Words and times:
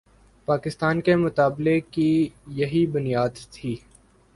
پاکستان 0.47 1.01
کے 1.01 1.15
مطالبے 1.15 1.79
کی 1.91 2.09
یہی 2.53 2.85
بنیاد 2.87 3.45
تھی۔ 3.51 3.75